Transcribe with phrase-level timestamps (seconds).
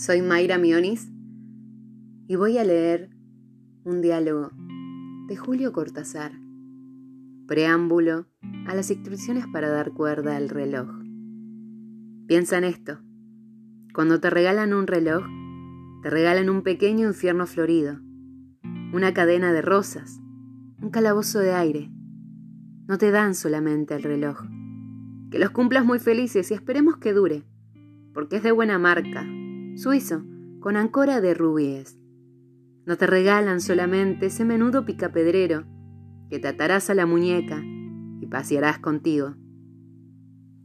[0.00, 1.12] Soy Mayra Mionis
[2.26, 3.10] y voy a leer
[3.84, 4.48] un diálogo
[5.28, 6.32] de Julio Cortázar,
[7.46, 8.26] preámbulo
[8.66, 10.88] a las instrucciones para dar cuerda al reloj.
[12.26, 13.00] Piensa en esto.
[13.92, 15.22] Cuando te regalan un reloj,
[16.02, 17.98] te regalan un pequeño infierno florido,
[18.94, 20.18] una cadena de rosas,
[20.80, 21.90] un calabozo de aire.
[22.88, 24.46] No te dan solamente el reloj.
[25.30, 27.44] Que los cumplas muy felices y esperemos que dure,
[28.14, 29.26] porque es de buena marca,
[29.80, 30.22] suizo,
[30.60, 31.98] con ancora de rubíes.
[32.84, 35.64] No te regalan solamente ese menudo picapedrero
[36.28, 37.62] que te atarás a la muñeca
[38.20, 39.36] y pasearás contigo.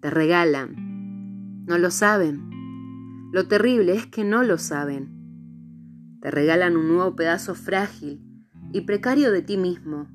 [0.02, 1.64] Te regalan.
[1.66, 2.50] No lo saben.
[3.32, 6.20] Lo terrible es que no lo saben.
[6.22, 8.22] Te regalan un nuevo pedazo frágil
[8.74, 10.10] y precario de ti mismo.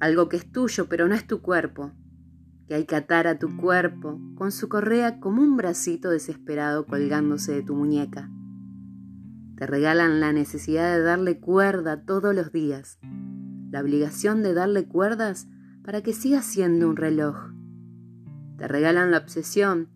[0.00, 1.92] Algo que es tuyo pero no es tu cuerpo
[2.72, 7.52] que hay que atar a tu cuerpo con su correa como un bracito desesperado colgándose
[7.52, 8.30] de tu muñeca.
[9.58, 12.98] Te regalan la necesidad de darle cuerda todos los días,
[13.70, 15.48] la obligación de darle cuerdas
[15.84, 17.36] para que siga siendo un reloj.
[18.56, 19.90] Te regalan la obsesión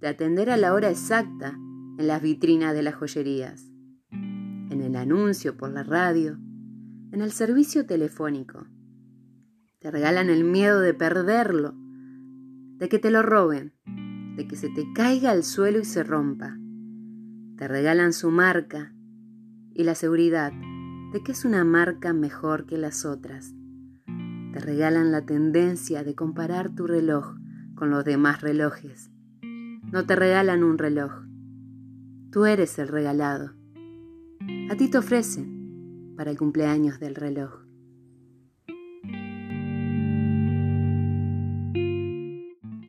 [0.00, 1.56] de atender a la hora exacta
[1.96, 3.70] en las vitrinas de las joyerías,
[4.10, 6.40] en el anuncio por la radio,
[7.12, 8.66] en el servicio telefónico.
[9.78, 11.85] Te regalan el miedo de perderlo
[12.78, 13.72] de que te lo roben,
[14.36, 16.56] de que se te caiga al suelo y se rompa.
[17.56, 18.94] Te regalan su marca
[19.72, 20.52] y la seguridad
[21.12, 23.54] de que es una marca mejor que las otras.
[24.52, 27.36] Te regalan la tendencia de comparar tu reloj
[27.74, 29.10] con los demás relojes.
[29.92, 31.12] No te regalan un reloj.
[32.30, 33.54] Tú eres el regalado.
[34.70, 37.65] A ti te ofrecen para el cumpleaños del reloj.